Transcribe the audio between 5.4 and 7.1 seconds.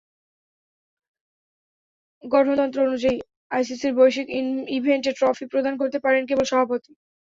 প্রদান করতে পারেন কেবল সভাপতি।